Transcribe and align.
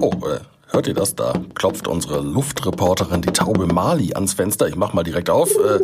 Oh, 0.00 0.12
äh, 0.26 0.40
hört 0.70 0.86
ihr 0.86 0.94
das? 0.94 1.14
Da 1.14 1.34
klopft 1.54 1.86
unsere 1.86 2.20
Luftreporterin, 2.20 3.20
die 3.20 3.32
Taube 3.32 3.66
Mali, 3.66 4.14
ans 4.14 4.32
Fenster. 4.32 4.66
Ich 4.66 4.76
mach 4.76 4.94
mal 4.94 5.02
direkt 5.02 5.28
auf. 5.28 5.50
Äh, 5.50 5.80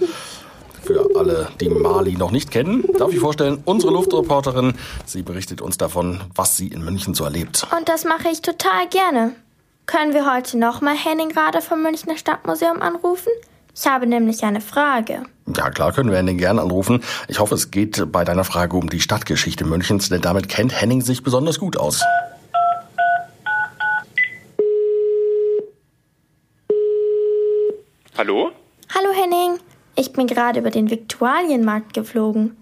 für 0.83 1.11
alle, 1.17 1.49
die 1.61 1.69
Mali 1.69 2.17
noch 2.17 2.31
nicht 2.31 2.51
kennen, 2.51 2.85
darf 2.97 3.13
ich 3.13 3.19
vorstellen, 3.19 3.61
unsere 3.65 3.93
Luftreporterin. 3.93 4.75
Sie 5.05 5.23
berichtet 5.23 5.61
uns 5.61 5.77
davon, 5.77 6.21
was 6.35 6.57
sie 6.57 6.69
in 6.69 6.83
München 6.83 7.13
so 7.13 7.25
erlebt. 7.25 7.67
Und 7.77 7.89
das 7.89 8.05
mache 8.05 8.29
ich 8.31 8.41
total 8.41 8.89
gerne. 8.89 9.33
Können 9.85 10.15
wir 10.15 10.33
heute 10.33 10.59
nochmal 10.59 10.97
Henning 10.97 11.37
Rader 11.37 11.61
vom 11.61 11.83
Münchner 11.83 12.17
Stadtmuseum 12.17 12.81
anrufen? 12.81 13.31
Ich 13.75 13.87
habe 13.87 14.07
nämlich 14.07 14.45
eine 14.45 14.63
Frage. 14.63 15.25
Ja, 15.55 15.69
klar 15.71 15.93
können 15.93 16.11
wir 16.11 16.17
Henning 16.17 16.39
gern 16.39 16.59
anrufen. 16.59 17.03
Ich 17.29 17.39
hoffe, 17.41 17.55
es 17.55 17.71
geht 17.71 18.11
bei 18.11 18.25
deiner 18.25 18.45
Frage 18.45 18.77
um 18.77 18.89
die 18.89 19.01
Stadtgeschichte 19.01 19.67
Münchens, 19.67 20.09
denn 20.09 20.23
damit 20.23 20.49
kennt 20.49 20.81
Henning 20.81 21.03
sich 21.03 21.23
besonders 21.23 21.59
gut 21.59 21.77
aus. 21.77 22.03
Hallo? 28.19 28.51
Hallo 28.95 29.09
Henning, 29.13 29.59
ich 29.95 30.15
bin 30.15 30.27
gerade 30.27 30.61
über 30.61 30.71
den 30.71 30.91
Viktualienmarkt 30.91 31.93
geflogen. 31.93 32.57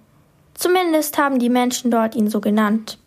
Zumindest 0.55 1.17
haben 1.17 1.39
die 1.39 1.49
Menschen 1.49 1.93
dort 1.93 2.17
ihn 2.17 2.29
so 2.29 2.41
genannt. 2.41 2.99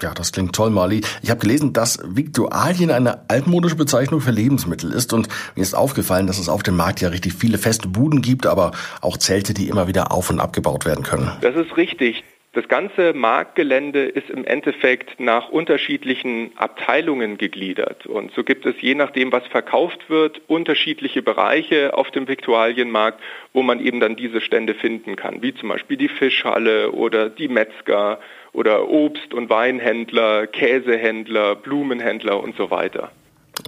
Ja, 0.00 0.14
das 0.14 0.32
klingt 0.32 0.54
toll, 0.54 0.70
Marley. 0.70 1.02
Ich 1.20 1.28
habe 1.28 1.40
gelesen, 1.40 1.74
dass 1.74 1.98
Viktualien 2.02 2.90
eine 2.90 3.28
altmodische 3.28 3.76
Bezeichnung 3.76 4.22
für 4.22 4.30
Lebensmittel 4.30 4.90
ist 4.90 5.12
und 5.12 5.28
mir 5.54 5.62
ist 5.62 5.74
aufgefallen, 5.74 6.26
dass 6.26 6.38
es 6.38 6.48
auf 6.48 6.62
dem 6.62 6.76
Markt 6.76 7.02
ja 7.02 7.10
richtig 7.10 7.34
viele 7.34 7.58
feste 7.58 7.88
Buden 7.88 8.22
gibt, 8.22 8.46
aber 8.46 8.70
auch 9.02 9.18
Zelte, 9.18 9.52
die 9.52 9.68
immer 9.68 9.86
wieder 9.86 10.12
auf 10.12 10.30
und 10.30 10.40
abgebaut 10.40 10.86
werden 10.86 11.04
können. 11.04 11.30
Das 11.42 11.54
ist 11.56 11.76
richtig. 11.76 12.24
Das 12.54 12.68
ganze 12.68 13.14
Marktgelände 13.14 14.04
ist 14.04 14.28
im 14.28 14.44
Endeffekt 14.44 15.18
nach 15.18 15.48
unterschiedlichen 15.48 16.52
Abteilungen 16.56 17.38
gegliedert. 17.38 18.04
Und 18.04 18.30
so 18.32 18.44
gibt 18.44 18.66
es 18.66 18.74
je 18.82 18.94
nachdem, 18.94 19.32
was 19.32 19.46
verkauft 19.46 20.10
wird, 20.10 20.42
unterschiedliche 20.48 21.22
Bereiche 21.22 21.96
auf 21.96 22.10
dem 22.10 22.28
Viktualienmarkt, 22.28 23.22
wo 23.54 23.62
man 23.62 23.80
eben 23.80 24.00
dann 24.00 24.16
diese 24.16 24.42
Stände 24.42 24.74
finden 24.74 25.16
kann, 25.16 25.40
wie 25.40 25.54
zum 25.54 25.70
Beispiel 25.70 25.96
die 25.96 26.10
Fischhalle 26.10 26.92
oder 26.92 27.30
die 27.30 27.48
Metzger 27.48 28.20
oder 28.52 28.86
Obst- 28.86 29.32
und 29.32 29.48
Weinhändler, 29.48 30.46
Käsehändler, 30.46 31.56
Blumenhändler 31.56 32.38
und 32.42 32.54
so 32.56 32.70
weiter. 32.70 33.12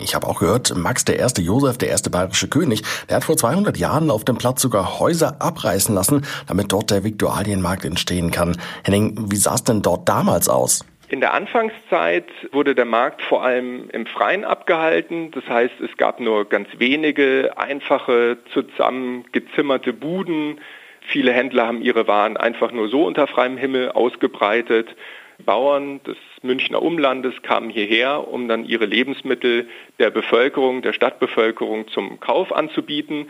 Ich 0.03 0.14
habe 0.14 0.27
auch 0.27 0.41
gehört, 0.41 0.77
Max 0.77 1.05
der 1.05 1.19
erste 1.19 1.42
Josef, 1.42 1.78
der 1.78 1.89
erste 1.89 2.11
bayerische 2.11 2.48
König, 2.48 2.83
der 3.09 3.17
hat 3.17 3.25
vor 3.25 3.37
200 3.37 3.77
Jahren 3.77 4.11
auf 4.11 4.25
dem 4.25 4.36
Platz 4.36 4.62
sogar 4.62 4.98
Häuser 4.98 5.36
abreißen 5.41 5.95
lassen, 5.95 6.27
damit 6.47 6.73
dort 6.73 6.91
der 6.91 7.05
Viktualienmarkt 7.05 7.84
entstehen 7.84 8.31
kann. 8.31 8.56
Henning, 8.84 9.31
wie 9.31 9.36
sah 9.36 9.55
es 9.55 9.64
denn 9.64 9.83
dort 9.83 10.09
damals 10.09 10.48
aus? 10.48 10.84
In 11.09 11.20
der 11.20 11.34
Anfangszeit 11.34 12.27
wurde 12.51 12.75
der 12.75 12.86
Markt 12.86 13.23
vor 13.23 13.45
allem 13.45 13.89
im 13.91 14.06
Freien 14.06 14.45
abgehalten. 14.45 15.31
Das 15.31 15.47
heißt, 15.47 15.81
es 15.81 15.97
gab 15.97 16.19
nur 16.19 16.48
ganz 16.48 16.69
wenige 16.79 17.53
einfache, 17.56 18.39
zusammengezimmerte 18.53 19.92
Buden. 19.92 20.61
Viele 21.03 21.33
Händler 21.33 21.67
haben 21.67 21.83
ihre 21.83 22.08
Waren 22.08 22.36
einfach 22.36 22.73
nur 22.73 22.89
so 22.89 23.05
unter 23.05 23.27
freiem 23.27 23.58
Himmel 23.58 23.92
ausgebreitet. 23.92 24.97
Bauern 25.45 26.01
des 26.05 26.17
Münchner 26.43 26.83
Umlandes 26.83 27.35
kamen 27.43 27.71
hierher, 27.71 28.29
um 28.29 28.49
dann 28.49 28.65
ihre 28.65 28.87
Lebensmittel 28.87 29.69
der 29.99 30.11
Bevölkerung, 30.11 30.83
der 30.83 30.93
Stadtbevölkerung 30.93 31.89
zum 31.89 32.21
Kauf 32.21 32.53
anzubieten. 32.53 33.29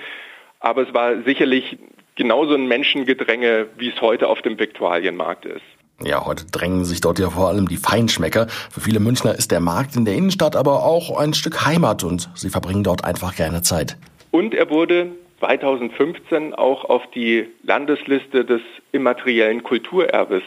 Aber 0.61 0.83
es 0.83 0.95
war 0.95 1.23
sicherlich 1.23 1.79
genauso 2.17 2.55
ein 2.55 2.67
Menschengedränge, 2.67 3.67
wie 3.77 3.89
es 3.89 4.01
heute 4.01 4.29
auf 4.29 4.43
dem 4.43 4.59
Viktualienmarkt 4.59 5.47
ist. 5.47 5.63
Ja, 6.03 6.27
heute 6.27 6.45
drängen 6.47 6.85
sich 6.85 7.01
dort 7.01 7.19
ja 7.19 7.31
vor 7.31 7.49
allem 7.49 7.69
die 7.69 7.77
Feinschmecker. 7.77 8.49
Für 8.49 8.81
viele 8.81 8.99
Münchner 8.99 9.35
ist 9.35 9.53
der 9.53 9.61
Markt 9.61 9.95
in 9.95 10.05
der 10.05 10.15
Innenstadt 10.15 10.57
aber 10.57 10.85
auch 10.85 11.17
ein 11.17 11.35
Stück 11.35 11.65
Heimat 11.65 12.03
und 12.03 12.29
sie 12.35 12.51
verbringen 12.51 12.83
dort 12.83 13.05
einfach 13.05 13.37
gerne 13.37 13.63
Zeit. 13.63 13.97
Und 14.33 14.55
er 14.55 14.71
wurde 14.71 15.13
2015 15.39 16.55
auch 16.55 16.85
auf 16.85 17.03
die 17.15 17.47
Landesliste 17.63 18.45
des 18.45 18.61
immateriellen 18.91 19.63
Kulturerbes 19.63 20.43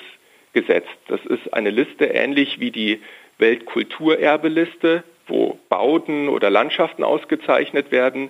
gesetzt. 0.58 0.98
Das 1.08 1.24
ist 1.26 1.54
eine 1.54 1.70
Liste 1.70 2.06
ähnlich 2.06 2.60
wie 2.60 2.72
die 2.72 3.00
Weltkulturerbeliste, 3.38 5.04
wo 5.28 5.60
Bauten 5.70 6.30
oder 6.30 6.50
Landschaften 6.50 7.04
ausgezeichnet 7.04 7.92
werden. 7.92 8.30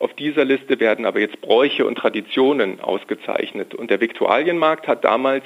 Auf 0.00 0.12
dieser 0.14 0.44
Liste 0.44 0.80
werden 0.80 1.06
aber 1.06 1.20
jetzt 1.20 1.40
Bräuche 1.40 1.86
und 1.86 1.94
Traditionen 1.94 2.80
ausgezeichnet. 2.80 3.72
Und 3.72 3.88
der 3.90 4.00
Viktualienmarkt 4.00 4.88
hat 4.88 5.04
damals 5.04 5.44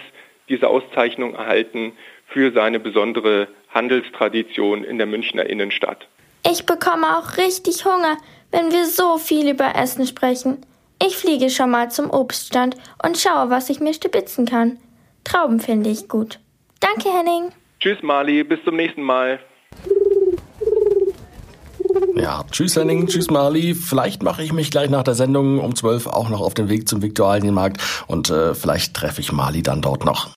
diese 0.48 0.68
Auszeichnung 0.68 1.34
erhalten 1.34 1.92
für 2.28 2.52
seine 2.52 2.80
besondere 2.80 3.48
Handelstradition 3.74 4.82
in 4.82 4.96
der 4.96 5.06
Münchner 5.06 5.44
Innenstadt. 5.44 6.08
Ich 6.50 6.64
bekomme 6.64 7.18
auch 7.18 7.36
richtig 7.36 7.84
Hunger, 7.84 8.16
wenn 8.50 8.72
wir 8.72 8.86
so 8.86 9.18
viel 9.18 9.50
über 9.50 9.74
Essen 9.74 10.06
sprechen. 10.06 10.64
Ich 11.04 11.16
fliege 11.16 11.50
schon 11.50 11.70
mal 11.70 11.91
zum 11.91 12.08
Obststand 12.10 12.76
und 13.04 13.18
schaue, 13.18 13.50
was 13.50 13.68
ich 13.68 13.80
mir 13.80 13.92
stibitzen 13.92 14.46
kann. 14.46 14.78
Trauben 15.24 15.60
finde 15.60 15.90
ich 15.90 16.08
gut. 16.08 16.38
Danke, 16.80 17.08
Henning. 17.08 17.50
Tschüss, 17.80 18.02
Mali. 18.02 18.44
Bis 18.44 18.62
zum 18.64 18.76
nächsten 18.76 19.02
Mal. 19.02 19.40
Ja, 22.16 22.44
tschüss 22.50 22.76
Henning, 22.76 23.06
tschüss 23.06 23.30
Marli. 23.30 23.74
Vielleicht 23.74 24.22
mache 24.22 24.42
ich 24.42 24.52
mich 24.52 24.70
gleich 24.70 24.90
nach 24.90 25.02
der 25.02 25.14
Sendung 25.14 25.60
um 25.60 25.74
12 25.74 26.06
auch 26.06 26.28
noch 26.28 26.40
auf 26.40 26.54
den 26.54 26.68
Weg 26.68 26.88
zum 26.88 27.02
Viktualienmarkt 27.02 27.80
und 28.06 28.30
äh, 28.30 28.54
vielleicht 28.54 28.94
treffe 28.94 29.20
ich 29.20 29.32
Marli 29.32 29.62
dann 29.62 29.82
dort 29.82 30.04
noch. 30.04 30.30